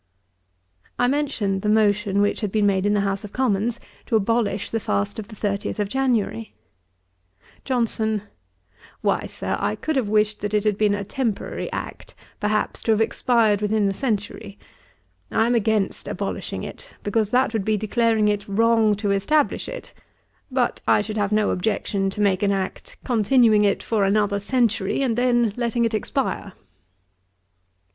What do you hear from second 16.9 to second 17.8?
because that would be